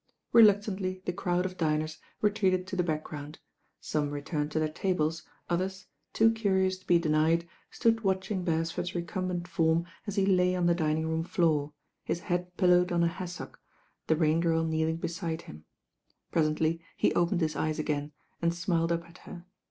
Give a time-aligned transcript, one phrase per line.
[0.33, 3.37] Reluctantly the crowd of diners retreated to the background.
[3.79, 9.47] Some returned to their tables, others, too curious to be denied, stood watching Beresford's recumbent
[9.47, 13.61] form as he lay on the dining room floor, his head pillowed on a hassock,
[14.07, 15.65] the Rain Girl kneel ing beside him.
[16.31, 18.11] Presently he opened his eyes again
[18.41, 19.45] and smiled up at her.